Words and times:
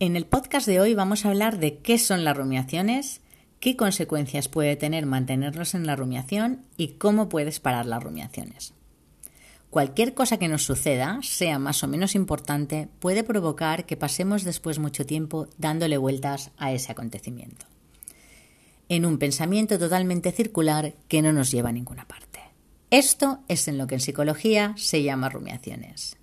En 0.00 0.14
el 0.14 0.26
podcast 0.26 0.68
de 0.68 0.80
hoy 0.80 0.94
vamos 0.94 1.24
a 1.24 1.30
hablar 1.30 1.58
de 1.58 1.78
qué 1.78 1.98
son 1.98 2.22
las 2.22 2.36
rumiaciones, 2.36 3.20
qué 3.58 3.74
consecuencias 3.74 4.46
puede 4.46 4.76
tener 4.76 5.06
mantenernos 5.06 5.74
en 5.74 5.88
la 5.88 5.96
rumiación 5.96 6.62
y 6.76 6.98
cómo 6.98 7.28
puedes 7.28 7.58
parar 7.58 7.84
las 7.84 8.00
rumiaciones. 8.00 8.74
Cualquier 9.70 10.14
cosa 10.14 10.38
que 10.38 10.46
nos 10.46 10.62
suceda, 10.62 11.18
sea 11.24 11.58
más 11.58 11.82
o 11.82 11.88
menos 11.88 12.14
importante, 12.14 12.88
puede 13.00 13.24
provocar 13.24 13.86
que 13.86 13.96
pasemos 13.96 14.44
después 14.44 14.78
mucho 14.78 15.04
tiempo 15.04 15.48
dándole 15.58 15.98
vueltas 15.98 16.52
a 16.58 16.70
ese 16.70 16.92
acontecimiento, 16.92 17.66
en 18.88 19.04
un 19.04 19.18
pensamiento 19.18 19.80
totalmente 19.80 20.30
circular 20.30 20.94
que 21.08 21.22
no 21.22 21.32
nos 21.32 21.50
lleva 21.50 21.70
a 21.70 21.72
ninguna 21.72 22.06
parte. 22.06 22.38
Esto 22.92 23.40
es 23.48 23.66
en 23.66 23.78
lo 23.78 23.88
que 23.88 23.96
en 23.96 24.00
psicología 24.00 24.74
se 24.76 25.02
llama 25.02 25.28
rumiaciones. 25.28 26.17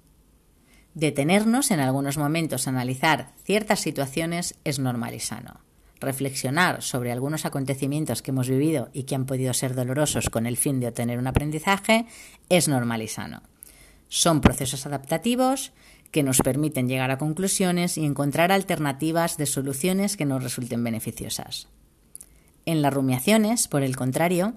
Detenernos 0.96 1.71
en 1.71 1.82
algunos 1.82 2.18
momentos 2.18 2.66
a 2.66 2.70
analizar 2.70 3.34
ciertas 3.43 3.82
situaciones 3.82 4.56
es 4.64 4.79
normal 4.79 5.14
y 5.14 5.20
sano. 5.20 5.60
Reflexionar 6.00 6.82
sobre 6.82 7.11
algunos 7.11 7.46
acontecimientos 7.46 8.21
que 8.21 8.32
hemos 8.32 8.47
vivido 8.47 8.89
y 8.93 9.04
que 9.04 9.15
han 9.15 9.25
podido 9.25 9.54
ser 9.54 9.75
dolorosos 9.75 10.29
con 10.29 10.46
el 10.46 10.56
fin 10.56 10.79
de 10.79 10.87
obtener 10.87 11.20
un 11.20 11.28
aprendizaje 11.28 12.06
es 12.47 12.70
normal 12.70 13.01
y 13.01 13.10
sano. 13.10 13.43
Son 14.07 14.39
procesos 14.39 14.86
adaptativos 14.86 15.73
que 16.11 16.23
nos 16.23 16.37
permiten 16.37 16.87
llegar 16.87 17.12
a 17.12 17.18
conclusiones 17.18 17.98
y 17.98 18.06
encontrar 18.06 18.54
alternativas 18.54 19.36
de 19.36 19.48
soluciones 19.48 20.15
que 20.15 20.23
nos 20.23 20.42
resulten 20.43 20.82
beneficiosas. 20.82 21.68
En 22.65 22.82
las 22.82 22.93
rumiaciones, 22.93 23.68
por 23.68 23.84
el 23.84 23.98
contrario, 23.98 24.54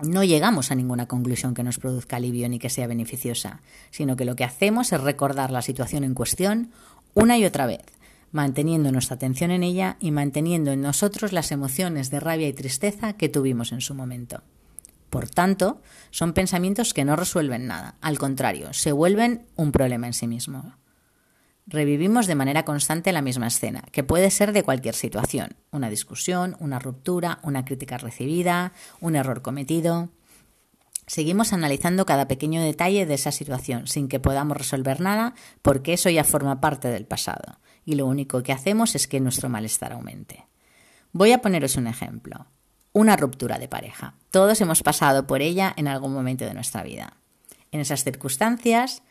no 0.00 0.24
llegamos 0.24 0.70
a 0.70 0.74
ninguna 0.74 1.06
conclusión 1.06 1.54
que 1.54 1.62
nos 1.62 1.78
produzca 1.78 2.16
alivio 2.16 2.48
ni 2.48 2.58
que 2.58 2.70
sea 2.70 2.86
beneficiosa, 2.86 3.60
sino 3.90 4.16
que 4.16 4.24
lo 4.24 4.36
que 4.36 4.44
hacemos 4.44 4.92
es 4.92 5.00
recordar 5.00 5.50
la 5.50 5.62
situación 5.62 6.04
en 6.04 6.14
cuestión 6.14 6.70
una 7.14 7.38
y 7.38 7.44
otra 7.44 7.66
vez, 7.66 7.84
manteniendo 8.30 8.92
nuestra 8.92 9.16
atención 9.16 9.50
en 9.50 9.62
ella 9.62 9.96
y 10.00 10.10
manteniendo 10.10 10.70
en 10.70 10.82
nosotros 10.82 11.32
las 11.32 11.50
emociones 11.50 12.10
de 12.10 12.20
rabia 12.20 12.48
y 12.48 12.52
tristeza 12.52 13.14
que 13.14 13.28
tuvimos 13.28 13.72
en 13.72 13.80
su 13.80 13.94
momento. 13.94 14.42
Por 15.10 15.28
tanto, 15.28 15.80
son 16.10 16.34
pensamientos 16.34 16.92
que 16.92 17.04
no 17.04 17.16
resuelven 17.16 17.66
nada, 17.66 17.96
al 18.00 18.18
contrario, 18.18 18.72
se 18.72 18.92
vuelven 18.92 19.46
un 19.56 19.72
problema 19.72 20.06
en 20.06 20.12
sí 20.12 20.26
mismo. 20.26 20.74
Revivimos 21.70 22.26
de 22.26 22.34
manera 22.34 22.64
constante 22.64 23.12
la 23.12 23.20
misma 23.20 23.46
escena, 23.46 23.82
que 23.92 24.02
puede 24.02 24.30
ser 24.30 24.52
de 24.52 24.62
cualquier 24.62 24.94
situación, 24.94 25.50
una 25.70 25.90
discusión, 25.90 26.56
una 26.60 26.78
ruptura, 26.78 27.40
una 27.42 27.66
crítica 27.66 27.98
recibida, 27.98 28.72
un 29.00 29.16
error 29.16 29.42
cometido. 29.42 30.08
Seguimos 31.06 31.52
analizando 31.52 32.06
cada 32.06 32.26
pequeño 32.26 32.62
detalle 32.62 33.04
de 33.04 33.12
esa 33.12 33.32
situación 33.32 33.86
sin 33.86 34.08
que 34.08 34.18
podamos 34.18 34.56
resolver 34.56 35.02
nada 35.02 35.34
porque 35.60 35.92
eso 35.92 36.08
ya 36.08 36.24
forma 36.24 36.58
parte 36.58 36.88
del 36.88 37.04
pasado 37.04 37.58
y 37.84 37.96
lo 37.96 38.06
único 38.06 38.42
que 38.42 38.52
hacemos 38.52 38.94
es 38.94 39.06
que 39.06 39.20
nuestro 39.20 39.50
malestar 39.50 39.92
aumente. 39.92 40.46
Voy 41.12 41.32
a 41.32 41.42
poneros 41.42 41.76
un 41.76 41.86
ejemplo. 41.86 42.46
Una 42.94 43.16
ruptura 43.16 43.58
de 43.58 43.68
pareja. 43.68 44.14
Todos 44.30 44.58
hemos 44.62 44.82
pasado 44.82 45.26
por 45.26 45.42
ella 45.42 45.74
en 45.76 45.86
algún 45.86 46.14
momento 46.14 46.46
de 46.46 46.54
nuestra 46.54 46.82
vida. 46.82 47.18
En 47.72 47.80
esas 47.80 48.04
circunstancias 48.04 49.02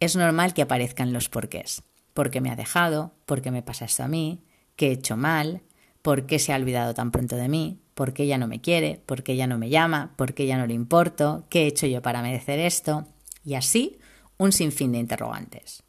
es 0.00 0.16
normal 0.16 0.54
que 0.54 0.62
aparezcan 0.62 1.12
los 1.12 1.28
porqués. 1.28 1.82
¿Por 2.14 2.30
qué 2.30 2.40
me 2.40 2.50
ha 2.50 2.56
dejado? 2.56 3.14
¿Por 3.26 3.42
qué 3.42 3.50
me 3.50 3.62
pasa 3.62 3.84
esto 3.84 4.02
a 4.02 4.08
mí? 4.08 4.44
¿Qué 4.76 4.88
he 4.88 4.92
hecho 4.92 5.16
mal? 5.16 5.62
¿Por 6.02 6.26
qué 6.26 6.38
se 6.38 6.52
ha 6.52 6.56
olvidado 6.56 6.94
tan 6.94 7.10
pronto 7.10 7.36
de 7.36 7.48
mí? 7.48 7.80
¿Por 7.94 8.12
qué 8.12 8.26
ya 8.26 8.38
no 8.38 8.46
me 8.46 8.60
quiere? 8.60 9.02
¿Por 9.06 9.22
qué 9.22 9.36
ya 9.36 9.46
no 9.46 9.58
me 9.58 9.70
llama? 9.70 10.14
¿Por 10.16 10.34
qué 10.34 10.46
ya 10.46 10.56
no 10.56 10.66
le 10.66 10.74
importo? 10.74 11.46
¿Qué 11.50 11.62
he 11.62 11.66
hecho 11.66 11.86
yo 11.86 12.02
para 12.02 12.22
merecer 12.22 12.60
esto? 12.60 13.06
Y 13.44 13.54
así, 13.54 13.98
un 14.36 14.52
sinfín 14.52 14.92
de 14.92 14.98
interrogantes. 14.98 15.82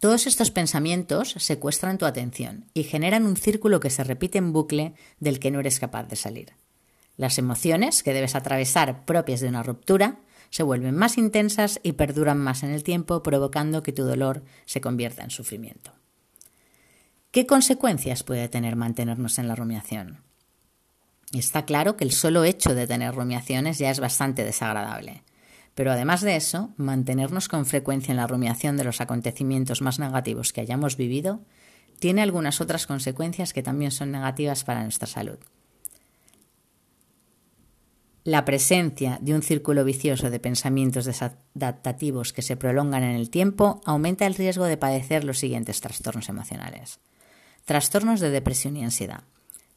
Todos 0.00 0.26
estos 0.26 0.50
pensamientos 0.50 1.34
secuestran 1.38 1.98
tu 1.98 2.04
atención 2.04 2.66
y 2.74 2.82
generan 2.82 3.24
un 3.24 3.36
círculo 3.36 3.80
que 3.80 3.90
se 3.90 4.04
repite 4.04 4.38
en 4.38 4.52
bucle 4.52 4.94
del 5.20 5.38
que 5.38 5.50
no 5.50 5.60
eres 5.60 5.80
capaz 5.80 6.04
de 6.04 6.16
salir. 6.16 6.52
Las 7.16 7.38
emociones 7.38 8.02
que 8.02 8.12
debes 8.12 8.34
atravesar 8.34 9.06
propias 9.06 9.40
de 9.40 9.48
una 9.48 9.62
ruptura 9.62 10.20
se 10.50 10.62
vuelven 10.62 10.96
más 10.96 11.18
intensas 11.18 11.80
y 11.82 11.92
perduran 11.92 12.38
más 12.38 12.62
en 12.62 12.70
el 12.70 12.82
tiempo, 12.82 13.22
provocando 13.22 13.82
que 13.82 13.92
tu 13.92 14.04
dolor 14.04 14.44
se 14.64 14.80
convierta 14.80 15.22
en 15.24 15.30
sufrimiento. 15.30 15.92
¿Qué 17.30 17.46
consecuencias 17.46 18.22
puede 18.22 18.48
tener 18.48 18.76
mantenernos 18.76 19.38
en 19.38 19.48
la 19.48 19.54
rumiación? 19.54 20.22
Está 21.32 21.64
claro 21.64 21.96
que 21.96 22.04
el 22.04 22.12
solo 22.12 22.44
hecho 22.44 22.74
de 22.74 22.86
tener 22.86 23.14
rumiaciones 23.14 23.78
ya 23.78 23.90
es 23.90 24.00
bastante 24.00 24.44
desagradable. 24.44 25.22
Pero 25.74 25.92
además 25.92 26.22
de 26.22 26.36
eso, 26.36 26.72
mantenernos 26.78 27.48
con 27.48 27.66
frecuencia 27.66 28.12
en 28.12 28.16
la 28.16 28.26
rumiación 28.26 28.78
de 28.78 28.84
los 28.84 29.02
acontecimientos 29.02 29.82
más 29.82 29.98
negativos 29.98 30.52
que 30.52 30.62
hayamos 30.62 30.96
vivido 30.96 31.42
tiene 31.98 32.22
algunas 32.22 32.60
otras 32.60 32.86
consecuencias 32.86 33.52
que 33.52 33.62
también 33.62 33.90
son 33.90 34.10
negativas 34.10 34.64
para 34.64 34.82
nuestra 34.82 35.06
salud. 35.06 35.38
La 38.26 38.44
presencia 38.44 39.20
de 39.22 39.36
un 39.36 39.42
círculo 39.42 39.84
vicioso 39.84 40.30
de 40.30 40.40
pensamientos 40.40 41.04
desadaptativos 41.04 42.32
que 42.32 42.42
se 42.42 42.56
prolongan 42.56 43.04
en 43.04 43.14
el 43.14 43.30
tiempo 43.30 43.80
aumenta 43.84 44.26
el 44.26 44.34
riesgo 44.34 44.64
de 44.64 44.76
padecer 44.76 45.22
los 45.22 45.38
siguientes 45.38 45.80
trastornos 45.80 46.28
emocionales. 46.28 46.98
Trastornos 47.66 48.18
de 48.18 48.30
depresión 48.30 48.76
y 48.76 48.82
ansiedad. 48.82 49.22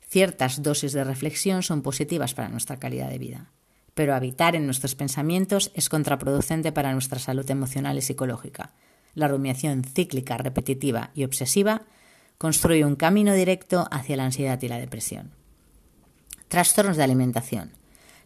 Ciertas 0.02 0.64
dosis 0.64 0.94
de 0.94 1.04
reflexión 1.04 1.62
son 1.62 1.84
positivas 1.84 2.34
para 2.34 2.50
nuestra 2.50 2.78
calidad 2.78 3.12
de 3.12 3.20
vida, 3.20 3.52
pero 3.94 4.16
habitar 4.16 4.56
en 4.56 4.66
nuestros 4.66 4.96
pensamientos 4.96 5.70
es 5.76 5.88
contraproducente 5.88 6.72
para 6.72 6.92
nuestra 6.94 7.20
salud 7.20 7.48
emocional 7.52 8.00
y 8.00 8.02
psicológica. 8.02 8.74
La 9.14 9.28
rumiación 9.28 9.84
cíclica, 9.84 10.40
repetitiva 10.40 11.12
y 11.14 11.24
obsesiva 11.24 11.84
construye 12.40 12.84
un 12.84 12.96
camino 12.96 13.36
directo 13.36 13.88
hacia 13.92 14.18
la 14.18 14.26
ansiedad 14.26 14.60
y 14.60 14.70
la 14.70 14.80
depresión. 14.80 15.36
Trastornos 16.48 16.98
de 16.98 17.04
alimentación. 17.04 17.78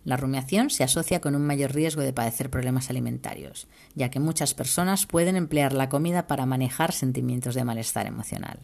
La 0.05 0.17
rumiación 0.17 0.69
se 0.69 0.83
asocia 0.83 1.21
con 1.21 1.35
un 1.35 1.45
mayor 1.45 1.73
riesgo 1.73 2.01
de 2.01 2.11
padecer 2.11 2.49
problemas 2.49 2.89
alimentarios, 2.89 3.67
ya 3.95 4.09
que 4.09 4.19
muchas 4.19 4.53
personas 4.53 5.05
pueden 5.05 5.37
emplear 5.37 5.71
la 5.73 5.89
comida 5.89 6.27
para 6.27 6.45
manejar 6.45 6.91
sentimientos 6.91 7.55
de 7.55 7.63
malestar 7.63 8.05
emocional. 8.05 8.59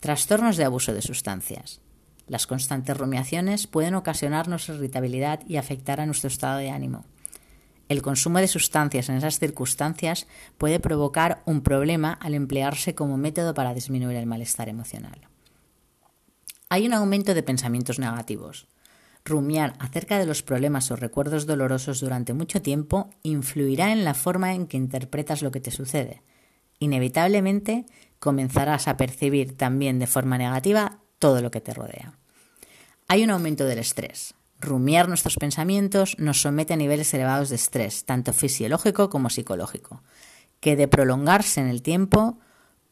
Trastornos 0.00 0.56
de 0.56 0.64
abuso 0.64 0.92
de 0.92 1.02
sustancias. 1.02 1.80
Las 2.26 2.46
constantes 2.46 2.96
rumiaciones 2.96 3.66
pueden 3.66 3.94
ocasionarnos 3.94 4.68
irritabilidad 4.68 5.40
y 5.46 5.56
afectar 5.56 6.00
a 6.00 6.06
nuestro 6.06 6.28
estado 6.28 6.58
de 6.58 6.70
ánimo. 6.70 7.04
El 7.88 8.02
consumo 8.02 8.38
de 8.38 8.48
sustancias 8.48 9.08
en 9.08 9.16
esas 9.16 9.38
circunstancias 9.38 10.26
puede 10.58 10.78
provocar 10.78 11.42
un 11.46 11.62
problema 11.62 12.12
al 12.12 12.34
emplearse 12.34 12.94
como 12.94 13.16
método 13.16 13.54
para 13.54 13.72
disminuir 13.72 14.16
el 14.16 14.26
malestar 14.26 14.68
emocional. 14.68 15.26
Hay 16.68 16.86
un 16.86 16.92
aumento 16.92 17.32
de 17.32 17.42
pensamientos 17.42 17.98
negativos. 17.98 18.66
Rumiar 19.28 19.74
acerca 19.78 20.18
de 20.18 20.24
los 20.24 20.42
problemas 20.42 20.90
o 20.90 20.96
recuerdos 20.96 21.44
dolorosos 21.44 22.00
durante 22.00 22.32
mucho 22.32 22.62
tiempo 22.62 23.10
influirá 23.22 23.92
en 23.92 24.02
la 24.02 24.14
forma 24.14 24.54
en 24.54 24.66
que 24.66 24.78
interpretas 24.78 25.42
lo 25.42 25.50
que 25.50 25.60
te 25.60 25.70
sucede. 25.70 26.22
Inevitablemente 26.78 27.84
comenzarás 28.20 28.88
a 28.88 28.96
percibir 28.96 29.54
también 29.54 29.98
de 29.98 30.06
forma 30.06 30.38
negativa 30.38 31.00
todo 31.18 31.42
lo 31.42 31.50
que 31.50 31.60
te 31.60 31.74
rodea. 31.74 32.18
Hay 33.06 33.22
un 33.22 33.28
aumento 33.28 33.66
del 33.66 33.80
estrés. 33.80 34.34
Rumiar 34.60 35.08
nuestros 35.08 35.36
pensamientos 35.36 36.16
nos 36.18 36.40
somete 36.40 36.72
a 36.72 36.76
niveles 36.76 37.12
elevados 37.12 37.50
de 37.50 37.56
estrés, 37.56 38.06
tanto 38.06 38.32
fisiológico 38.32 39.10
como 39.10 39.28
psicológico, 39.28 40.02
que 40.60 40.74
de 40.74 40.88
prolongarse 40.88 41.60
en 41.60 41.68
el 41.68 41.82
tiempo 41.82 42.38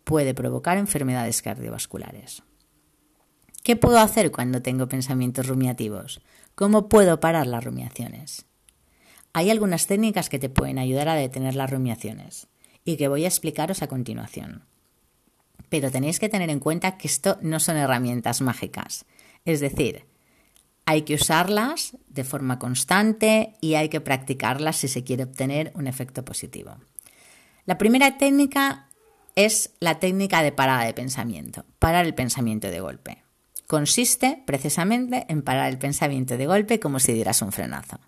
puede 0.04 0.34
provocar 0.34 0.76
enfermedades 0.76 1.40
cardiovasculares. 1.40 2.42
¿Qué 3.66 3.74
puedo 3.74 3.98
hacer 3.98 4.30
cuando 4.30 4.62
tengo 4.62 4.86
pensamientos 4.86 5.48
rumiativos? 5.48 6.20
¿Cómo 6.54 6.88
puedo 6.88 7.18
parar 7.18 7.48
las 7.48 7.64
rumiaciones? 7.64 8.46
Hay 9.32 9.50
algunas 9.50 9.88
técnicas 9.88 10.28
que 10.28 10.38
te 10.38 10.48
pueden 10.48 10.78
ayudar 10.78 11.08
a 11.08 11.16
detener 11.16 11.56
las 11.56 11.68
rumiaciones 11.68 12.46
y 12.84 12.96
que 12.96 13.08
voy 13.08 13.24
a 13.24 13.26
explicaros 13.26 13.82
a 13.82 13.88
continuación. 13.88 14.62
Pero 15.68 15.90
tenéis 15.90 16.20
que 16.20 16.28
tener 16.28 16.48
en 16.48 16.60
cuenta 16.60 16.96
que 16.96 17.08
esto 17.08 17.38
no 17.42 17.58
son 17.58 17.76
herramientas 17.76 18.40
mágicas. 18.40 19.04
Es 19.44 19.58
decir, 19.58 20.04
hay 20.84 21.02
que 21.02 21.14
usarlas 21.16 21.96
de 22.06 22.22
forma 22.22 22.60
constante 22.60 23.56
y 23.60 23.74
hay 23.74 23.88
que 23.88 24.00
practicarlas 24.00 24.76
si 24.76 24.86
se 24.86 25.02
quiere 25.02 25.24
obtener 25.24 25.72
un 25.74 25.88
efecto 25.88 26.24
positivo. 26.24 26.76
La 27.64 27.78
primera 27.78 28.16
técnica 28.16 28.86
es 29.34 29.70
la 29.80 29.98
técnica 29.98 30.42
de 30.42 30.52
parada 30.52 30.84
de 30.84 30.94
pensamiento, 30.94 31.64
parar 31.80 32.06
el 32.06 32.14
pensamiento 32.14 32.70
de 32.70 32.78
golpe 32.78 33.25
consiste 33.66 34.42
precisamente 34.46 35.26
en 35.28 35.42
parar 35.42 35.68
el 35.68 35.78
pensamiento 35.78 36.36
de 36.36 36.46
golpe 36.46 36.80
como 36.80 37.00
si 37.00 37.12
dieras 37.12 37.42
un 37.42 37.52
frenazo. 37.52 37.98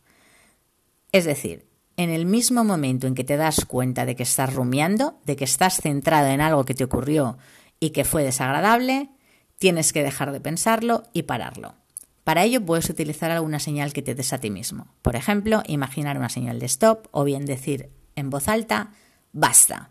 Es 1.12 1.24
decir, 1.24 1.66
en 1.96 2.10
el 2.10 2.26
mismo 2.26 2.64
momento 2.64 3.06
en 3.06 3.14
que 3.14 3.24
te 3.24 3.36
das 3.36 3.64
cuenta 3.64 4.06
de 4.06 4.14
que 4.14 4.22
estás 4.22 4.54
rumiando, 4.54 5.20
de 5.24 5.36
que 5.36 5.44
estás 5.44 5.80
centrado 5.80 6.28
en 6.28 6.40
algo 6.40 6.64
que 6.64 6.74
te 6.74 6.84
ocurrió 6.84 7.38
y 7.80 7.90
que 7.90 8.04
fue 8.04 8.22
desagradable, 8.22 9.10
tienes 9.58 9.92
que 9.92 10.02
dejar 10.02 10.32
de 10.32 10.40
pensarlo 10.40 11.02
y 11.12 11.22
pararlo. 11.22 11.74
Para 12.22 12.44
ello 12.44 12.64
puedes 12.64 12.88
utilizar 12.90 13.30
alguna 13.30 13.58
señal 13.58 13.92
que 13.92 14.02
te 14.02 14.14
des 14.14 14.32
a 14.32 14.38
ti 14.38 14.50
mismo. 14.50 14.86
Por 15.02 15.16
ejemplo, 15.16 15.62
imaginar 15.66 16.18
una 16.18 16.28
señal 16.28 16.60
de 16.60 16.66
stop 16.66 17.08
o 17.10 17.24
bien 17.24 17.46
decir 17.46 17.90
en 18.16 18.30
voz 18.30 18.48
alta, 18.48 18.92
basta. 19.32 19.90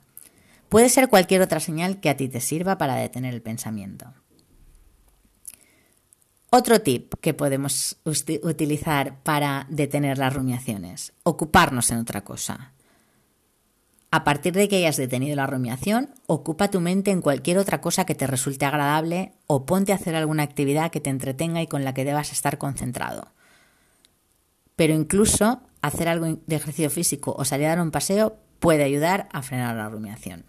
Puede 0.69 0.90
ser 0.90 1.10
cualquier 1.10 1.42
otra 1.42 1.60
señal 1.60 2.00
que 2.00 2.10
a 2.10 2.18
ti 2.18 2.30
te 2.30 2.40
sirva 2.40 2.78
para 2.78 2.96
detener 2.96 3.34
el 3.34 3.42
pensamiento. 3.42 4.14
Otro 6.49 6.79
tip 6.79 7.13
que 7.19 7.33
podemos 7.33 7.97
utilizar 8.05 9.21
para 9.23 9.67
detener 9.69 10.17
las 10.17 10.33
rumiaciones, 10.33 11.11
ocuparnos 11.23 11.91
en 11.91 11.97
otra 11.97 12.23
cosa. 12.23 12.71
A 14.11 14.23
partir 14.23 14.53
de 14.53 14.69
que 14.69 14.77
hayas 14.77 14.95
detenido 14.95 15.35
la 15.35 15.47
rumiación, 15.47 16.09
ocupa 16.25 16.69
tu 16.69 16.79
mente 16.79 17.11
en 17.11 17.21
cualquier 17.21 17.57
otra 17.57 17.81
cosa 17.81 18.05
que 18.05 18.15
te 18.15 18.27
resulte 18.27 18.65
agradable 18.65 19.33
o 19.47 19.65
ponte 19.65 19.91
a 19.91 19.95
hacer 19.95 20.15
alguna 20.15 20.44
actividad 20.44 20.89
que 20.89 21.01
te 21.01 21.09
entretenga 21.09 21.61
y 21.61 21.67
con 21.67 21.83
la 21.83 21.94
que 21.94 22.05
debas 22.05 22.31
estar 22.31 22.57
concentrado. 22.57 23.33
Pero 24.77 24.94
incluso 24.94 25.61
hacer 25.81 26.07
algo 26.07 26.39
de 26.45 26.55
ejercicio 26.55 26.89
físico 26.89 27.35
o 27.38 27.44
salir 27.44 27.65
a 27.65 27.69
dar 27.69 27.81
un 27.81 27.91
paseo 27.91 28.38
puede 28.59 28.85
ayudar 28.85 29.27
a 29.33 29.41
frenar 29.41 29.75
la 29.75 29.89
rumiación. 29.89 30.45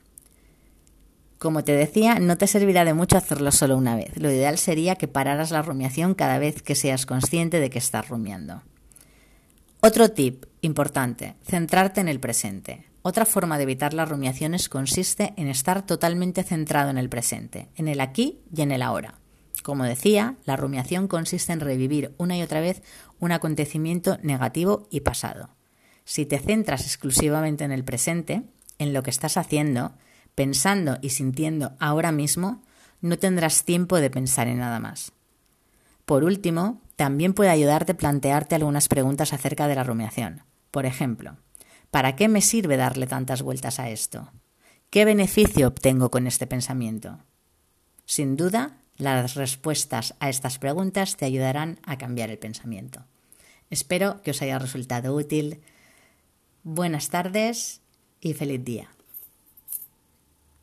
Como 1.39 1.63
te 1.63 1.73
decía, 1.73 2.19
no 2.19 2.37
te 2.37 2.49
servirá 2.49 2.85
de 2.85 2.95
mucho 2.95 3.17
hacerlo 3.17 3.53
solo 3.53 3.77
una 3.77 3.95
vez. 3.95 4.17
Lo 4.17 4.31
ideal 4.31 4.59
sería 4.59 4.97
que 4.97 5.07
pararas 5.07 5.53
la 5.53 5.63
rumiación 5.63 6.15
cada 6.15 6.39
vez 6.39 6.63
que 6.63 6.75
seas 6.75 7.07
consciente 7.07 7.61
de 7.61 7.71
que 7.71 7.79
estás 7.79 8.09
rumiando. 8.09 8.63
Otro 9.81 10.11
tip 10.11 10.47
importante, 10.61 11.37
centrarte 11.45 12.01
en 12.01 12.09
el 12.09 12.19
presente. 12.19 12.85
Otra 13.03 13.25
forma 13.25 13.57
de 13.57 13.63
evitar 13.63 13.95
las 13.95 14.09
rumiaciones 14.09 14.69
consiste 14.69 15.33
en 15.37 15.47
estar 15.47 15.87
totalmente 15.87 16.43
centrado 16.43 16.91
en 16.91 16.99
el 16.99 17.09
presente, 17.09 17.69
en 17.77 17.87
el 17.87 18.01
aquí 18.01 18.41
y 18.53 18.63
en 18.63 18.73
el 18.73 18.83
ahora. 18.83 19.15
Como 19.63 19.85
decía, 19.85 20.35
la 20.45 20.57
rumiación 20.57 21.07
consiste 21.07 21.53
en 21.53 21.61
revivir 21.61 22.13
una 22.19 22.37
y 22.37 22.43
otra 22.43 22.61
vez 22.61 22.83
un 23.21 23.31
acontecimiento 23.31 24.19
negativo 24.23 24.89
y 24.91 25.01
pasado. 25.01 25.51
Si 26.05 26.27
te 26.27 26.39
centras 26.39 26.83
exclusivamente 26.83 27.63
en 27.63 27.71
el 27.71 27.85
presente, 27.85 28.43
en 28.79 28.93
lo 28.93 29.05
que 29.05 29.11
estás 29.11 29.37
haciendo, 29.37 29.93
pensando 30.39 30.99
y 31.03 31.11
sintiendo 31.11 31.73
ahora 31.81 32.13
mismo, 32.13 32.63
no 33.01 33.19
tendrás 33.19 33.65
tiempo 33.65 33.97
de 33.97 34.09
pensar 34.09 34.47
en 34.47 34.59
nada 34.59 34.79
más. 34.79 35.11
Por 36.05 36.23
último, 36.23 36.81
también 36.95 37.35
puede 37.35 37.51
ayudarte 37.51 37.91
a 37.91 37.97
plantearte 37.97 38.55
algunas 38.55 38.87
preguntas 38.87 39.33
acerca 39.33 39.67
de 39.67 39.75
la 39.75 39.83
rumiación. 39.83 40.45
Por 40.71 40.87
ejemplo, 40.87 41.39
¿para 41.91 42.15
qué 42.15 42.29
me 42.29 42.41
sirve 42.41 42.77
darle 42.77 43.09
tantas 43.09 43.43
vueltas 43.43 43.81
a 43.81 43.91
esto? 43.91 44.31
¿Qué 44.91 45.05
beneficio 45.05 45.67
obtengo 45.67 46.13
con 46.13 46.29
este 46.29 46.47
pensamiento? 46.47 47.19
Sin 48.05 48.37
duda, 48.37 48.77
las 48.97 49.35
respuestas 49.35 50.15
a 50.21 50.29
estas 50.29 50.61
preguntas 50.61 51.17
te 51.17 51.25
ayudarán 51.25 51.81
a 51.83 51.99
cambiar 51.99 52.31
el 52.31 52.39
pensamiento. 52.39 53.05
Espero 53.71 54.23
que 54.23 54.31
os 54.31 54.41
haya 54.41 54.61
resultado 54.61 55.17
útil. 55.17 55.63
Buenas 56.63 57.09
tardes 57.09 57.81
y 58.21 58.35
feliz 58.35 58.65
día. 58.65 58.89